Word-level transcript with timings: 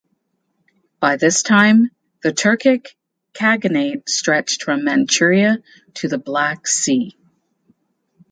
By 0.99 1.15
this 1.17 1.43
time 1.43 1.91
the 2.23 2.33
Turkic 2.33 2.87
Khaganate 3.35 4.09
stretched 4.09 4.63
from 4.63 4.83
Manchuria 4.83 5.59
to 5.93 6.07
the 6.07 6.17
Black 6.17 6.65
Sea. 6.65 7.15